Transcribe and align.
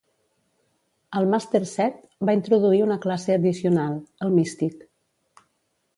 El 1.19 1.27
"Màster 1.33 1.61
Set" 1.73 2.01
va 2.29 2.35
introduir 2.39 2.81
una 2.87 2.99
classe 3.07 3.37
addicional: 3.39 4.03
el 4.27 4.37
Místic. 4.39 4.83